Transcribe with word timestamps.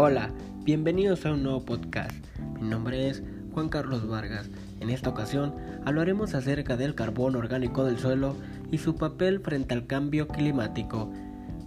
Hola, 0.00 0.30
bienvenidos 0.62 1.26
a 1.26 1.32
un 1.32 1.42
nuevo 1.42 1.64
podcast. 1.64 2.14
Mi 2.60 2.68
nombre 2.68 3.08
es 3.08 3.20
Juan 3.52 3.68
Carlos 3.68 4.06
Vargas. 4.06 4.48
En 4.78 4.90
esta 4.90 5.10
ocasión 5.10 5.56
hablaremos 5.84 6.36
acerca 6.36 6.76
del 6.76 6.94
carbón 6.94 7.34
orgánico 7.34 7.84
del 7.84 7.98
suelo 7.98 8.36
y 8.70 8.78
su 8.78 8.94
papel 8.94 9.40
frente 9.40 9.74
al 9.74 9.88
cambio 9.88 10.28
climático. 10.28 11.10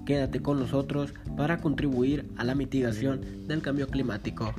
Quédate 0.06 0.42
con 0.42 0.60
nosotros 0.60 1.14
para 1.36 1.58
contribuir 1.58 2.32
a 2.38 2.46
la 2.46 2.56
mitigación 2.56 3.20
del 3.50 3.62
cambio 3.62 3.90
climático. 3.90 4.54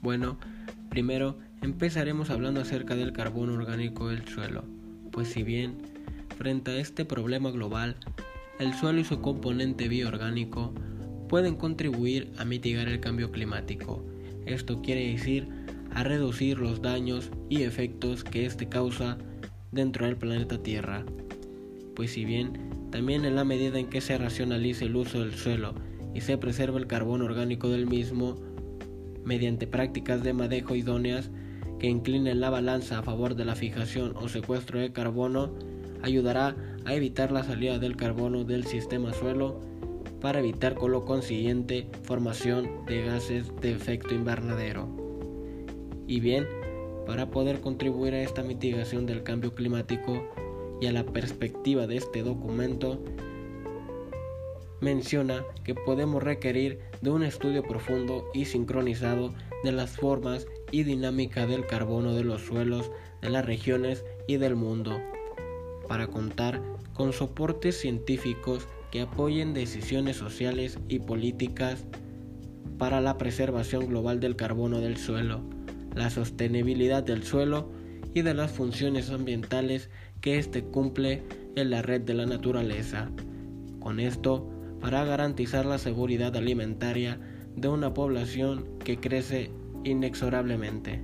Bueno, 0.00 0.38
primero 0.88 1.47
empezaremos 1.62 2.30
hablando 2.30 2.60
acerca 2.60 2.94
del 2.94 3.12
carbón 3.12 3.50
orgánico 3.50 4.08
del 4.08 4.26
suelo, 4.26 4.64
pues 5.10 5.28
si 5.28 5.42
bien 5.42 5.78
frente 6.36 6.70
a 6.70 6.78
este 6.78 7.04
problema 7.04 7.50
global, 7.50 7.96
el 8.58 8.74
suelo 8.74 9.00
y 9.00 9.04
su 9.04 9.20
componente 9.20 9.88
bioorgánico 9.88 10.72
pueden 11.28 11.56
contribuir 11.56 12.32
a 12.38 12.44
mitigar 12.44 12.88
el 12.88 13.00
cambio 13.00 13.30
climático. 13.30 14.04
Esto 14.46 14.80
quiere 14.82 15.12
decir 15.12 15.48
a 15.94 16.04
reducir 16.04 16.58
los 16.58 16.80
daños 16.80 17.30
y 17.48 17.62
efectos 17.62 18.24
que 18.24 18.46
éste 18.46 18.68
causa 18.68 19.18
dentro 19.72 20.06
del 20.06 20.16
planeta 20.16 20.62
Tierra. 20.62 21.04
Pues 21.94 22.12
si 22.12 22.24
bien 22.24 22.52
también 22.90 23.24
en 23.24 23.36
la 23.36 23.44
medida 23.44 23.78
en 23.78 23.88
que 23.88 24.00
se 24.00 24.16
racionalice 24.16 24.86
el 24.86 24.96
uso 24.96 25.20
del 25.20 25.34
suelo 25.34 25.74
y 26.14 26.20
se 26.20 26.38
preserva 26.38 26.78
el 26.78 26.86
carbón 26.86 27.22
orgánico 27.22 27.68
del 27.68 27.86
mismo, 27.86 28.36
mediante 29.24 29.66
prácticas 29.66 30.22
de 30.22 30.32
manejo 30.32 30.74
idóneas 30.74 31.30
que 31.78 31.86
inclinen 31.86 32.40
la 32.40 32.50
balanza 32.50 32.98
a 32.98 33.02
favor 33.02 33.34
de 33.34 33.44
la 33.44 33.54
fijación 33.54 34.14
o 34.16 34.28
secuestro 34.28 34.78
de 34.78 34.92
carbono, 34.92 35.50
ayudará 36.02 36.56
a 36.84 36.94
evitar 36.94 37.30
la 37.32 37.44
salida 37.44 37.78
del 37.78 37.96
carbono 37.96 38.44
del 38.44 38.64
sistema 38.64 39.12
suelo 39.12 39.60
para 40.20 40.40
evitar 40.40 40.74
con 40.74 40.92
lo 40.92 41.04
consiguiente 41.04 41.86
formación 42.02 42.84
de 42.86 43.02
gases 43.02 43.52
de 43.60 43.72
efecto 43.72 44.14
invernadero. 44.14 44.88
Y 46.06 46.20
bien, 46.20 46.46
para 47.06 47.30
poder 47.30 47.60
contribuir 47.60 48.14
a 48.14 48.22
esta 48.22 48.42
mitigación 48.42 49.06
del 49.06 49.22
cambio 49.22 49.54
climático 49.54 50.28
y 50.80 50.86
a 50.86 50.92
la 50.92 51.04
perspectiva 51.04 51.86
de 51.86 51.96
este 51.96 52.22
documento, 52.22 53.02
menciona 54.80 55.44
que 55.64 55.74
podemos 55.74 56.22
requerir 56.22 56.80
de 57.00 57.10
un 57.10 57.22
estudio 57.22 57.62
profundo 57.62 58.24
y 58.34 58.44
sincronizado 58.44 59.32
de 59.64 59.72
las 59.72 59.96
formas 59.96 60.46
y 60.70 60.84
dinámica 60.84 61.46
del 61.46 61.66
carbono 61.66 62.14
de 62.14 62.24
los 62.24 62.42
suelos 62.42 62.90
de 63.22 63.30
las 63.30 63.44
regiones 63.44 64.04
y 64.26 64.36
del 64.36 64.56
mundo, 64.56 65.00
para 65.88 66.06
contar 66.06 66.62
con 66.94 67.12
soportes 67.12 67.78
científicos 67.78 68.66
que 68.90 69.02
apoyen 69.02 69.54
decisiones 69.54 70.16
sociales 70.16 70.78
y 70.88 70.98
políticas 71.00 71.84
para 72.78 73.00
la 73.00 73.18
preservación 73.18 73.88
global 73.88 74.20
del 74.20 74.36
carbono 74.36 74.80
del 74.80 74.96
suelo, 74.96 75.42
la 75.94 76.10
sostenibilidad 76.10 77.02
del 77.02 77.24
suelo 77.24 77.70
y 78.14 78.22
de 78.22 78.34
las 78.34 78.52
funciones 78.52 79.10
ambientales 79.10 79.90
que 80.20 80.38
éste 80.38 80.64
cumple 80.64 81.22
en 81.56 81.70
la 81.70 81.82
red 81.82 82.00
de 82.00 82.14
la 82.14 82.26
naturaleza. 82.26 83.10
Con 83.80 84.00
esto, 84.00 84.48
para 84.80 85.04
garantizar 85.04 85.66
la 85.66 85.78
seguridad 85.78 86.36
alimentaria 86.36 87.20
de 87.56 87.68
una 87.68 87.92
población 87.94 88.64
que 88.84 88.98
crece 88.98 89.50
inexorablemente. 89.84 91.02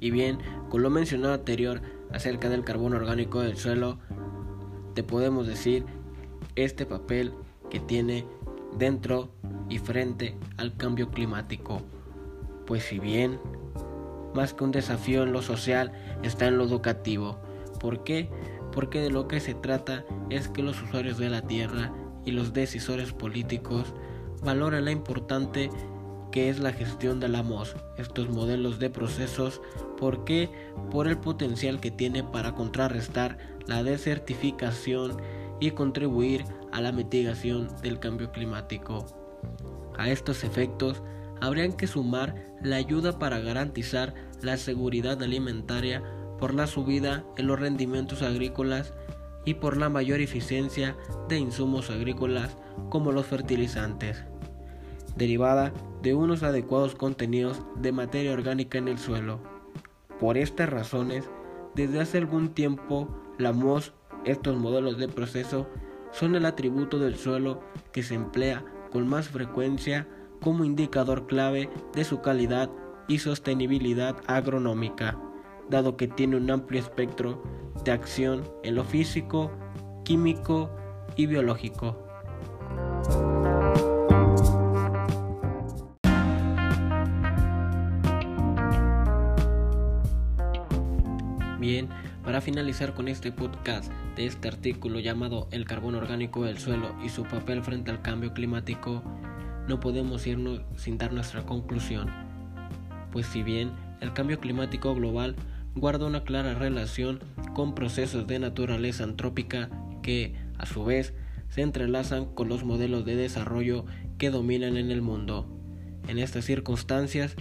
Y 0.00 0.10
bien, 0.10 0.38
con 0.70 0.82
lo 0.82 0.90
mencionado 0.90 1.34
anterior 1.34 1.82
acerca 2.12 2.48
del 2.48 2.64
carbono 2.64 2.96
orgánico 2.96 3.40
del 3.40 3.56
suelo, 3.56 3.98
te 4.94 5.02
podemos 5.02 5.46
decir 5.46 5.84
este 6.56 6.86
papel 6.86 7.34
que 7.68 7.78
tiene 7.78 8.24
dentro 8.76 9.30
y 9.68 9.78
frente 9.78 10.34
al 10.56 10.76
cambio 10.76 11.10
climático. 11.10 11.82
Pues 12.66 12.84
si 12.84 12.98
bien 12.98 13.38
más 14.34 14.54
que 14.54 14.64
un 14.64 14.70
desafío 14.70 15.22
en 15.22 15.32
lo 15.32 15.42
social 15.42 15.92
está 16.22 16.46
en 16.46 16.58
lo 16.58 16.64
educativo. 16.64 17.38
¿Por 17.80 18.04
qué? 18.04 18.30
Porque 18.72 19.00
de 19.00 19.10
lo 19.10 19.28
que 19.28 19.40
se 19.40 19.54
trata 19.54 20.04
es 20.30 20.48
que 20.48 20.62
los 20.62 20.80
usuarios 20.82 21.18
de 21.18 21.30
la 21.30 21.42
tierra 21.42 21.92
y 22.24 22.32
los 22.32 22.52
decisores 22.52 23.12
políticos 23.12 23.94
valoren 24.42 24.84
la 24.84 24.90
importante 24.90 25.70
que 26.30 26.50
es 26.50 26.58
la 26.58 26.72
gestión 26.72 27.20
de 27.20 27.28
la 27.28 27.42
MOS, 27.42 27.76
estos 27.96 28.28
modelos 28.28 28.78
de 28.78 28.90
procesos, 28.90 29.62
¿por 29.96 30.24
qué? 30.24 30.50
Por 30.90 31.08
el 31.08 31.18
potencial 31.18 31.80
que 31.80 31.90
tiene 31.90 32.22
para 32.22 32.54
contrarrestar 32.54 33.38
la 33.66 33.82
desertificación 33.82 35.16
y 35.60 35.70
contribuir 35.70 36.44
a 36.70 36.80
la 36.80 36.92
mitigación 36.92 37.68
del 37.82 37.98
cambio 37.98 38.30
climático. 38.30 39.06
A 39.96 40.10
estos 40.10 40.44
efectos, 40.44 41.02
habrían 41.40 41.72
que 41.72 41.86
sumar 41.86 42.34
la 42.62 42.76
ayuda 42.76 43.18
para 43.18 43.38
garantizar 43.40 44.14
la 44.42 44.56
seguridad 44.56 45.22
alimentaria 45.22 46.02
por 46.38 46.54
la 46.54 46.66
subida 46.66 47.24
en 47.36 47.46
los 47.46 47.58
rendimientos 47.58 48.22
agrícolas 48.22 48.94
y 49.44 49.54
por 49.54 49.76
la 49.76 49.88
mayor 49.88 50.20
eficiencia 50.20 50.96
de 51.28 51.38
insumos 51.38 51.90
agrícolas 51.90 52.56
como 52.90 53.12
los 53.12 53.26
fertilizantes, 53.26 54.24
derivada 55.16 55.72
de 56.02 56.14
unos 56.14 56.42
adecuados 56.42 56.94
contenidos 56.94 57.62
de 57.76 57.92
materia 57.92 58.32
orgánica 58.32 58.78
en 58.78 58.88
el 58.88 58.98
suelo. 58.98 59.40
Por 60.20 60.36
estas 60.36 60.68
razones, 60.68 61.24
desde 61.74 62.00
hace 62.00 62.18
algún 62.18 62.50
tiempo, 62.50 63.08
la 63.38 63.52
MOS, 63.52 63.94
estos 64.24 64.56
modelos 64.56 64.98
de 64.98 65.08
proceso, 65.08 65.68
son 66.12 66.34
el 66.34 66.44
atributo 66.44 66.98
del 66.98 67.16
suelo 67.16 67.62
que 67.92 68.02
se 68.02 68.14
emplea 68.14 68.64
con 68.90 69.06
más 69.08 69.28
frecuencia 69.28 70.08
como 70.40 70.64
indicador 70.64 71.26
clave 71.26 71.70
de 71.94 72.04
su 72.04 72.20
calidad 72.20 72.70
y 73.08 73.18
sostenibilidad 73.18 74.16
agronómica, 74.26 75.18
dado 75.68 75.96
que 75.96 76.08
tiene 76.08 76.36
un 76.36 76.50
amplio 76.50 76.80
espectro 76.80 77.42
de 77.84 77.92
acción 77.92 78.44
en 78.62 78.74
lo 78.74 78.84
físico, 78.84 79.50
químico 80.04 80.70
y 81.16 81.26
biológico. 81.26 82.04
Bien, 91.58 91.88
para 92.24 92.40
finalizar 92.40 92.94
con 92.94 93.08
este 93.08 93.32
podcast 93.32 93.92
de 94.16 94.26
este 94.26 94.48
artículo 94.48 95.00
llamado 95.00 95.48
El 95.50 95.64
carbono 95.64 95.98
orgánico 95.98 96.44
del 96.44 96.58
suelo 96.58 96.94
y 97.04 97.08
su 97.08 97.24
papel 97.24 97.62
frente 97.62 97.90
al 97.90 98.00
cambio 98.00 98.32
climático, 98.32 99.02
no 99.68 99.80
podemos 99.80 100.26
irnos 100.26 100.62
sin 100.76 100.98
dar 100.98 101.12
nuestra 101.12 101.44
conclusión, 101.44 102.10
pues 103.12 103.26
si 103.26 103.42
bien 103.42 103.70
el 104.00 104.12
cambio 104.12 104.40
climático 104.40 104.94
global 104.94 105.36
guarda 105.74 106.06
una 106.06 106.24
clara 106.24 106.54
relación 106.54 107.20
con 107.54 107.74
procesos 107.74 108.26
de 108.26 108.38
naturaleza 108.38 109.04
antrópica 109.04 109.70
que, 110.02 110.34
a 110.58 110.66
su 110.66 110.84
vez, 110.84 111.14
se 111.48 111.62
entrelazan 111.62 112.26
con 112.26 112.48
los 112.48 112.64
modelos 112.64 113.04
de 113.04 113.16
desarrollo 113.16 113.84
que 114.18 114.30
dominan 114.30 114.76
en 114.76 114.90
el 114.90 115.02
mundo. 115.02 115.46
En 116.08 116.18
estas 116.18 116.44
circunstancias, 116.44 117.36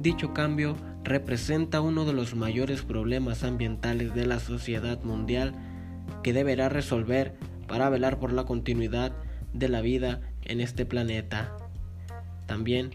dicho 0.00 0.32
cambio 0.32 0.76
representa 1.04 1.80
uno 1.80 2.04
de 2.04 2.12
los 2.12 2.34
mayores 2.34 2.82
problemas 2.82 3.42
ambientales 3.44 4.14
de 4.14 4.26
la 4.26 4.38
sociedad 4.40 5.02
mundial 5.02 5.54
que 6.22 6.32
deberá 6.32 6.68
resolver 6.68 7.34
para 7.66 7.88
velar 7.88 8.18
por 8.18 8.32
la 8.32 8.44
continuidad 8.44 9.12
de 9.52 9.68
la 9.68 9.80
vida 9.80 10.20
en 10.42 10.60
este 10.60 10.86
planeta. 10.86 11.56
También, 12.52 12.90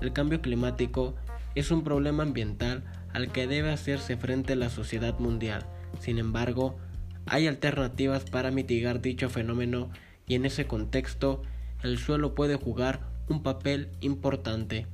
el 0.00 0.14
cambio 0.14 0.40
climático 0.40 1.14
es 1.54 1.70
un 1.70 1.84
problema 1.84 2.22
ambiental 2.22 2.84
al 3.12 3.30
que 3.30 3.46
debe 3.46 3.70
hacerse 3.70 4.16
frente 4.16 4.56
la 4.56 4.70
sociedad 4.70 5.18
mundial. 5.18 5.66
Sin 6.00 6.16
embargo, 6.16 6.78
hay 7.26 7.46
alternativas 7.46 8.24
para 8.24 8.50
mitigar 8.50 9.02
dicho 9.02 9.28
fenómeno 9.28 9.90
y 10.26 10.36
en 10.36 10.46
ese 10.46 10.66
contexto 10.66 11.42
el 11.82 11.98
suelo 11.98 12.34
puede 12.34 12.56
jugar 12.56 13.00
un 13.28 13.42
papel 13.42 13.90
importante. 14.00 14.86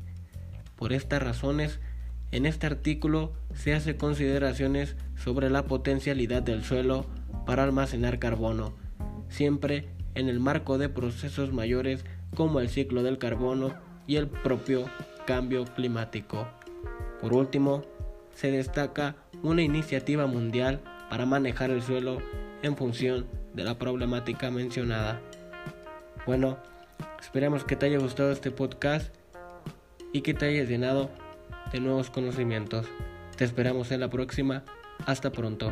Por 0.75 0.93
estas 0.93 1.23
razones, 1.23 1.79
en 2.33 2.47
este 2.47 2.67
artículo 2.67 3.35
se 3.55 3.75
hace 3.75 3.97
consideraciones 3.97 4.97
sobre 5.15 5.51
la 5.51 5.67
potencialidad 5.67 6.43
del 6.43 6.65
suelo 6.65 7.07
para 7.47 7.63
almacenar 7.63 8.19
carbono, 8.19 8.75
siempre 9.29 9.89
en 10.17 10.29
el 10.29 10.41
marco 10.41 10.79
de 10.79 10.89
procesos 10.89 11.53
mayores 11.53 12.05
como 12.35 12.59
el 12.59 12.69
ciclo 12.69 13.05
del 13.05 13.19
carbono 13.19 13.89
y 14.11 14.17
el 14.17 14.27
propio 14.27 14.87
cambio 15.25 15.65
climático. 15.65 16.49
Por 17.21 17.33
último, 17.33 17.85
se 18.35 18.51
destaca 18.51 19.15
una 19.45 19.63
iniciativa 19.63 20.27
mundial 20.27 20.81
para 21.09 21.27
manejar 21.27 21.71
el 21.71 21.81
suelo 21.81 22.19
en 22.63 22.77
función 22.77 23.29
de 23.55 23.63
la 23.63 23.79
problemática 23.79 24.51
mencionada. 24.51 25.21
Bueno, 26.27 26.59
esperamos 27.21 27.63
que 27.63 27.77
te 27.77 27.87
haya 27.87 27.99
gustado 27.99 28.33
este 28.33 28.51
podcast 28.51 29.15
y 30.13 30.23
que 30.23 30.35
te 30.35 30.47
hayas 30.47 30.69
llenado 30.69 31.09
de 31.73 31.79
nuevos 31.79 32.11
conocimientos. 32.11 32.89
Te 33.37 33.45
esperamos 33.45 33.93
en 33.93 34.01
la 34.01 34.11
próxima. 34.11 34.65
Hasta 35.07 35.31
pronto. 35.31 35.71